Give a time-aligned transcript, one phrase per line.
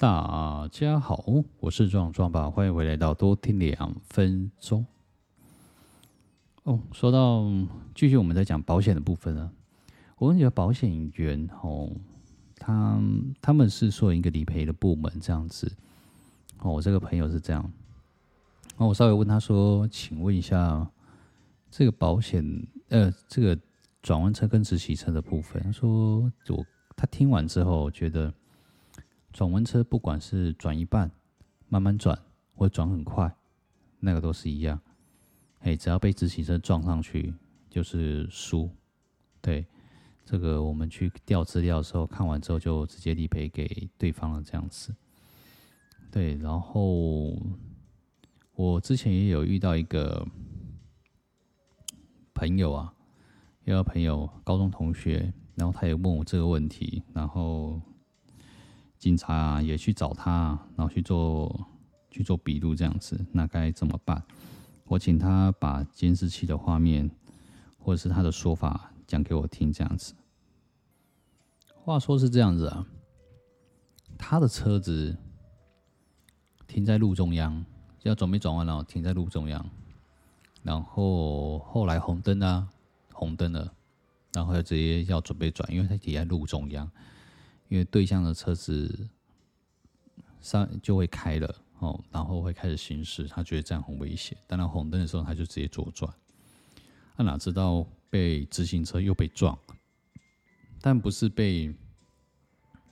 [0.00, 1.22] 大家好，
[1.58, 4.86] 我是壮壮爸，欢迎回来到多听两分钟。
[6.62, 7.44] 哦，说到
[7.94, 9.50] 继续我们在讲保险的部分呢，
[10.16, 11.92] 我觉得保险员哦，
[12.56, 12.98] 他
[13.42, 15.70] 他们是说一个理赔的部门这样子。
[16.60, 17.70] 哦，我这个朋友是这样。
[18.78, 20.90] 那我稍微问他说：“请问一下，
[21.70, 22.42] 这个保险
[22.88, 23.54] 呃，这个
[24.00, 26.64] 转弯车跟直行车的部分，他说我
[26.96, 28.32] 他听完之后觉得。”
[29.32, 31.10] 转弯车不管是转一半、
[31.68, 32.18] 慢慢转
[32.54, 33.32] 或转很快，
[34.00, 34.80] 那个都是一样。
[35.60, 37.32] 哎，只要被直行车撞上去
[37.68, 38.68] 就是输。
[39.40, 39.64] 对，
[40.24, 44.94] 这个我们去调资料的时候，看完之后就直接理赔给对方了，这样子。
[46.10, 47.36] 对，然后
[48.54, 50.26] 我之前也有遇到一个
[52.34, 52.92] 朋友啊，
[53.64, 57.80] 一个朋友，高中同学，然后他也问我这个问题，然后。
[59.00, 61.66] 警察啊，也去找他，然后去做
[62.10, 64.22] 去做笔录这样子，那该怎么办？
[64.84, 67.10] 我请他把监视器的画面
[67.78, 70.12] 或者是他的说法讲给我听，这样子。
[71.82, 72.86] 话说是这样子啊，
[74.18, 75.16] 他的车子
[76.66, 77.64] 停在路中央，
[78.02, 79.64] 要准备转弯了，停在路中央，
[80.62, 82.68] 然后后来红灯啊，
[83.14, 83.72] 红灯了，
[84.34, 86.90] 然后就直接要准备转，因为他停在路中央。
[87.70, 89.08] 因为对向的车子
[90.40, 94.36] 上就会开了哦，然后会开始行驶，他觉得这样很危险。
[94.48, 96.12] 当然红灯的时候，他就直接左转。
[97.16, 99.56] 他哪知道被直行车又被撞，
[100.80, 101.72] 但不是被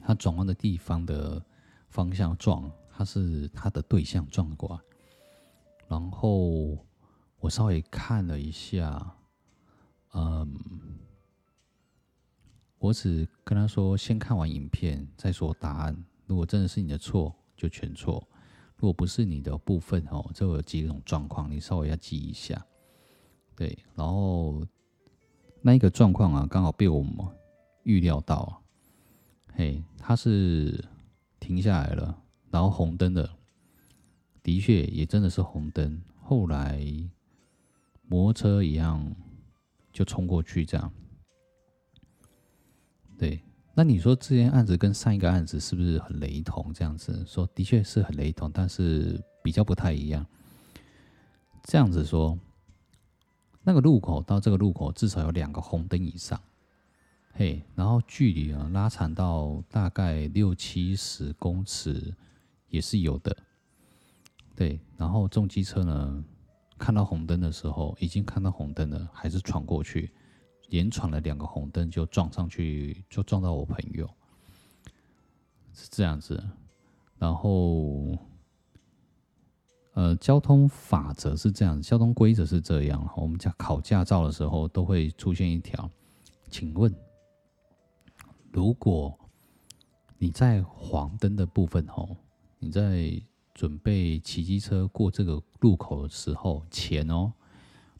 [0.00, 1.44] 他转弯的地方的
[1.88, 4.80] 方向撞，他是他的对象撞过来。
[5.88, 6.78] 然后
[7.40, 9.16] 我稍微看了一下，
[10.12, 10.69] 嗯。
[12.80, 16.04] 我只跟他说，先看完影片再说答案。
[16.26, 18.18] 如果真的是你的错，就全错；
[18.76, 22.66] 如果不是你的部分哦，这有几种状况，你稍微要记一下。
[23.54, 24.66] 对，然后
[25.60, 27.14] 那一个状况啊，刚好被我们
[27.82, 28.62] 预料到。
[29.52, 30.82] 嘿，他是
[31.38, 33.28] 停下来了，然后红灯的，
[34.42, 36.02] 的确也真的是红灯。
[36.22, 36.82] 后来
[38.08, 39.14] 摩托车一样
[39.92, 40.90] 就冲过去，这样。
[43.20, 43.38] 对，
[43.74, 46.72] 那你说这件案子跟上一个案子是不是很雷同？
[46.72, 50.26] 这样子说的确是很雷同，但是比较不太一样。
[51.62, 52.38] 这样子说，
[53.62, 56.40] 那个路口到这个路口至少有两个红灯以上，
[57.34, 62.14] 嘿，然后距离啊拉长到大概六七十公尺
[62.70, 63.36] 也是有的。
[64.56, 66.24] 对，然后重机车呢，
[66.78, 70.10] 看到红灯的时候，已经看到红灯了，还是闯过去。
[70.70, 74.08] 连闯了两个红灯就撞上去，就撞到我朋友，
[75.74, 76.42] 是这样子。
[77.18, 78.16] 然后，
[79.92, 83.06] 呃，交通法则是这样，交通规则是这样。
[83.16, 85.90] 我们在考驾照的时候都会出现一条，
[86.48, 86.94] 请问，
[88.50, 89.18] 如果
[90.18, 92.16] 你在黄灯的部分吼，
[92.58, 93.20] 你在
[93.52, 97.32] 准备骑机车过这个路口的时候前哦。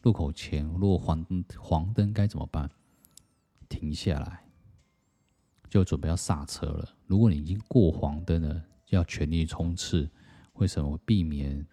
[0.03, 1.27] 路口前，如果黄
[1.59, 2.71] 黄灯该怎么办？
[3.69, 4.43] 停下来，
[5.69, 6.89] 就准备要刹车了。
[7.07, 10.09] 如果你已经过黄灯了，就要全力冲刺。
[10.55, 10.99] 为什么？
[11.05, 11.67] 避免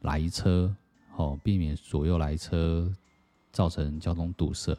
[0.00, 0.74] 来车，
[1.16, 2.90] 哦，避免左右来车
[3.52, 4.76] 造成交通堵塞。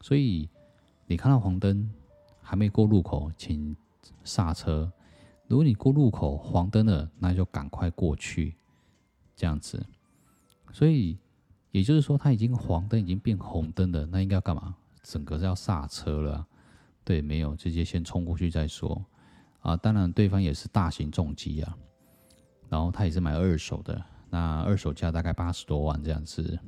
[0.00, 0.48] 所以
[1.06, 1.88] 你看到黄灯
[2.42, 3.76] 还没过路口，请
[4.24, 4.92] 刹车。
[5.46, 8.56] 如果你过路口黄灯了，那就赶快过去，
[9.36, 9.86] 这样子。
[10.72, 11.16] 所以。
[11.76, 14.74] 也就是说，它已经黄灯已经变红灯了，那应该要干嘛？
[15.02, 16.46] 整个是要刹车了。
[17.04, 19.04] 对，没有，直接先冲过去再说。
[19.60, 21.76] 啊，当然对方也是大型重机啊，
[22.70, 26.58] 然后他也是买二手的，那二手价大概八十多万这样子。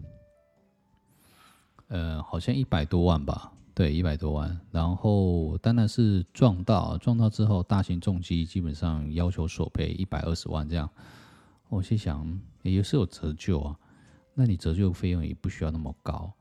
[1.86, 3.50] 呃，好像一百多万吧？
[3.72, 4.60] 对，一百多万。
[4.70, 10.86] 然后当然是撞到，撞到之后，大型重机基本上要求索赔一百二十万这样。
[11.70, 13.74] 我心想，也是有折旧啊。
[14.40, 16.32] 那你折旧费用也不需要那么高。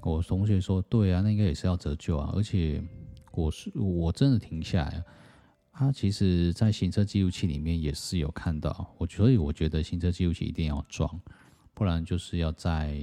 [0.00, 2.82] 我同学说：“对啊，那应该也是要折旧啊。”而且
[3.32, 5.04] 我是我真的停下来，
[5.70, 8.94] 他其实在行车记录器里面也是有看到。
[8.96, 11.20] 我所以我觉得行车记录器一定要装，
[11.74, 12.98] 不然就是要在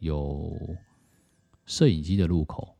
[0.00, 0.54] 有
[1.64, 2.76] 摄影机的路口，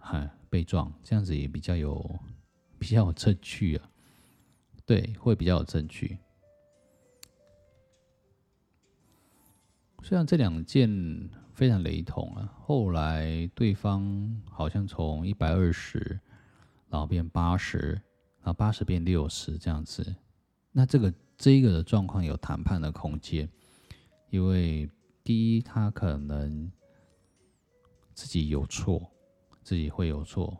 [0.00, 2.18] 嗨，被撞，这样子也比较有
[2.76, 3.88] 比较有证据啊。
[4.84, 6.18] 对，会比较有证据。
[10.04, 16.20] 虽然这两件非常雷同啊，后来对方好像从一百二十，
[16.90, 17.78] 然后变八十，
[18.42, 20.14] 然后八十变六十这样子，
[20.72, 23.48] 那这个这一个的状况有谈判的空间，
[24.28, 24.86] 因为
[25.22, 26.70] 第一，他可能
[28.12, 29.10] 自己有错，
[29.62, 30.54] 自己会有错，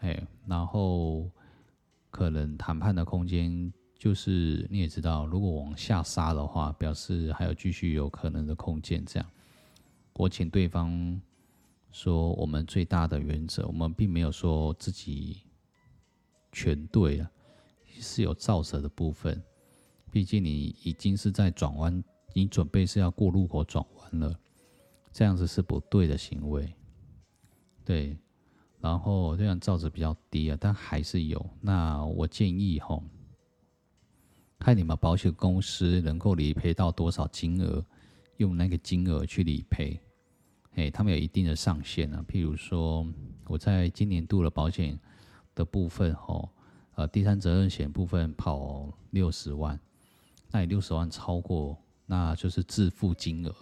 [0.00, 1.30] 哎，然后
[2.10, 9.04] 可能谈判的空间就是你也知道，如果往下杀的话，表示还有继续有可能的空间。
[9.04, 9.30] 这样，
[10.14, 11.20] 我请对方
[11.92, 15.42] 说，我们最大的原则，我们并没有说自己
[16.50, 17.30] 全对了，
[18.00, 19.38] 是有照责的部分。
[20.10, 22.02] 毕竟你已经是在转弯，
[22.32, 24.34] 你准备是要过路口转弯了，
[25.12, 26.72] 这样子是不对的行为。
[27.84, 28.16] 对，
[28.80, 31.50] 然后这样照着比较低啊，但还是有。
[31.60, 33.04] 那我建议吼，
[34.60, 37.82] 看你们保险公司能够理赔到多少金额，
[38.36, 39.98] 用那个金额去理赔。
[40.74, 42.22] 哎，他们有一定的上限啊。
[42.28, 43.04] 譬如说，
[43.46, 45.00] 我在今年度的保险
[45.54, 46.50] 的部分吼，
[46.94, 49.80] 呃，第三责任险部分跑六十万。
[50.50, 53.54] 那你六十万超过，那就是自付金额。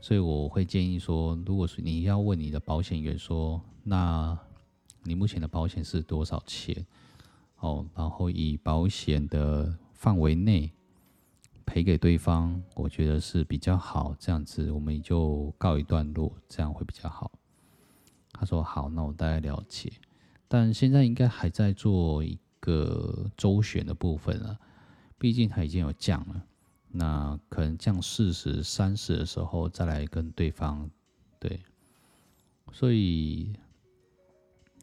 [0.00, 4.36] 所以我会建议说，如果是你要问你的保险员说，那
[5.02, 6.74] 你目前的保险是多少钱？
[7.62, 10.70] 哦，然后以保险的范围内
[11.64, 14.14] 赔给对方，我觉得是比较好。
[14.18, 17.30] 这样子我们也就告一段落，这样会比较好。
[18.32, 19.92] 他说好，那我大概了解。
[20.48, 24.58] 但现在应该还在做一个周旋的部分啊。
[25.16, 26.44] 毕竟他已经有降了，
[26.88, 30.90] 那可能降四十、三十的时候再来跟对方，
[31.38, 31.60] 对，
[32.72, 33.52] 所以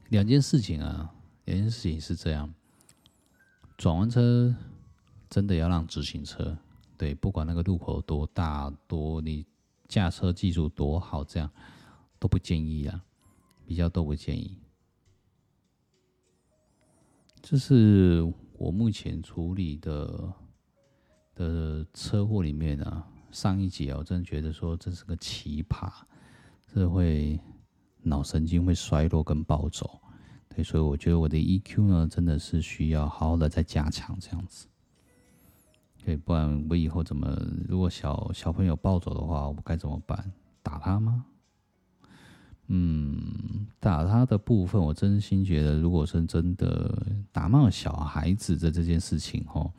[0.08, 2.54] 两件事情啊，两件事情是这样，
[3.80, 4.54] 转弯车
[5.30, 6.58] 真的要让直行车，
[6.98, 9.46] 对，不管那个路口多大多，你
[9.88, 11.50] 驾车技术多好，这样
[12.20, 13.02] 都不建议啊，
[13.66, 14.60] 比较都不建议，
[17.42, 18.32] 这是。
[18.58, 20.34] 我目前处理的
[21.34, 25.90] 的车祸里面啊，上一集啊，我真的觉得说这是个奇葩，
[26.68, 27.40] 这会
[28.02, 30.02] 脑神经会衰弱跟暴走，
[30.50, 34.68] 对，所以我觉得我的 EQ 呢，真的是需要好好的再加强这样子，
[36.04, 37.28] 对，不然我以后怎么，
[37.68, 40.32] 如果小小朋友暴走的话，我该怎么办？
[40.64, 41.26] 打他吗？
[42.72, 49.72] 嗯，打他的部分，我真心觉得，如果是真的打骂小孩子的这件事情，吼，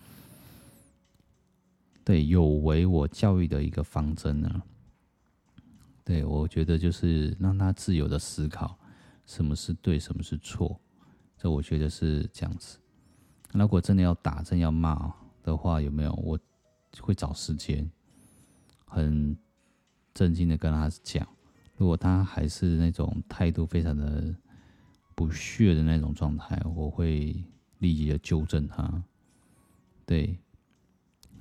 [2.04, 4.62] 对，有违我教育的一个方针呢。
[6.04, 8.76] 对，我觉得就是让他自由的思考，
[9.30, 10.80] 什么是对，什么是错，
[11.38, 12.80] 这我觉得是这样子。
[13.52, 16.12] 如果真的要打，真要骂的话，有没有？
[16.14, 16.36] 我
[16.98, 17.88] 会找时间，
[18.84, 19.38] 很
[20.12, 21.24] 正经的跟他讲。
[21.76, 24.34] 如果他还是那种态度非常的
[25.14, 27.32] 不屑的那种状态，我会
[27.78, 29.04] 立即的纠正他。
[30.04, 30.36] 对，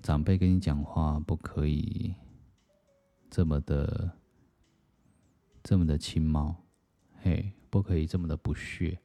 [0.04, 2.14] 长辈跟你讲话不可以
[3.32, 4.12] 这么的
[5.64, 6.56] 这么的轻蔑，
[7.24, 9.00] 嘿，不可以这么的不屑。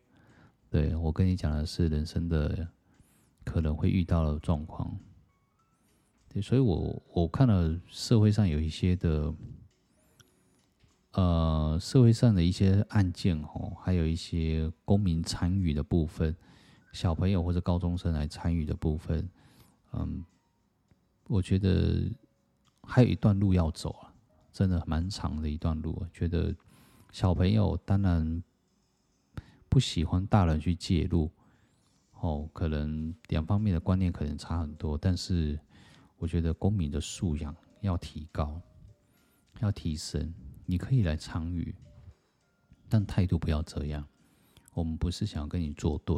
[0.71, 2.69] 对，我跟你讲的是人生的
[3.45, 4.99] 可能会遇到的状况。
[6.29, 9.35] 对，所以我我看了社会上有一些的。
[11.17, 16.35] 呃，社会上的一些案件哦，还有一些公民参与的部分，
[16.91, 19.29] 小朋友或者高中生来参与的部分，
[19.93, 20.25] 嗯，
[21.29, 22.11] 我觉得
[22.83, 24.13] 还有一段路要走啊，
[24.51, 25.97] 真的蛮长的一段路。
[26.01, 26.53] 我觉得
[27.13, 28.43] 小朋友当然
[29.75, 31.29] 不喜欢大人去介入，
[32.21, 35.59] 哦，可能两方面的观念可能差很多，但是
[36.17, 38.63] 我觉得公民的素养要提高，
[39.59, 40.33] 要提升。
[40.65, 41.75] 你可以来参与，
[42.89, 44.07] 但态度不要这样。
[44.75, 46.17] 我们不是想要跟你作对，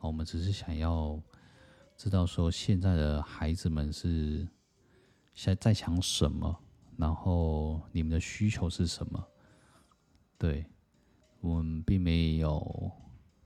[0.00, 1.22] 我们只是想要
[1.96, 4.44] 知道说现在的孩子们是
[5.36, 6.60] 在在想什么，
[6.96, 9.24] 然后你们的需求是什么。
[10.36, 10.66] 对，
[11.40, 12.90] 我们并没有，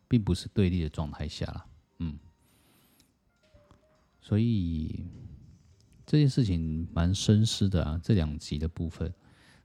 [0.09, 1.67] 并不是对立的状态下啦。
[1.99, 2.19] 嗯，
[4.21, 5.05] 所以
[6.07, 9.13] 这件事情蛮深思的啊，这两集的部分，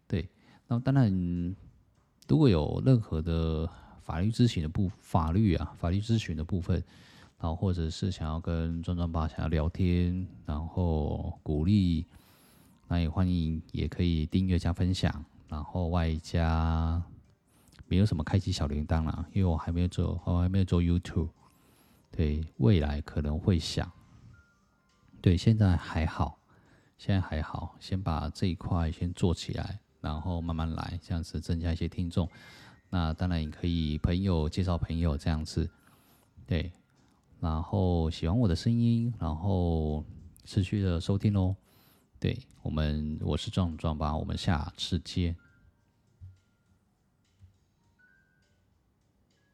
[0.08, 0.30] 对。
[0.68, 1.56] 那当然，
[2.28, 3.70] 如果有任何的
[4.02, 6.84] 法律咨询的部法律啊，法律咨询的部分，
[7.40, 12.06] 然后或者是想要跟壮壮爸想要聊天，然后鼓励，
[12.90, 17.02] 那也欢迎，也可以订阅加分享，然后外加
[17.88, 21.30] 没有什么开启小铃铛啦，因为我还没有做，我还没有做 YouTube，
[22.12, 23.92] 对，未来可能会想，
[25.22, 26.40] 对，现在还好，
[26.98, 29.80] 现在还好，先把这一块先做起来。
[30.00, 32.30] 然后慢慢来，这样子增加一些听众。
[32.90, 35.70] 那当然也可以朋友介绍朋友这样子，
[36.46, 36.72] 对。
[37.40, 40.06] 然后喜欢我的声音，然后
[40.46, 41.56] 持续的收听哦。
[42.20, 45.36] 对我们，我是壮壮吧，我们下次见。